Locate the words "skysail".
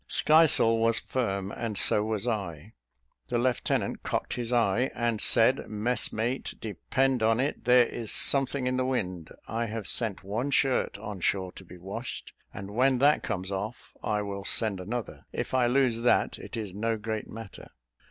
0.07-0.79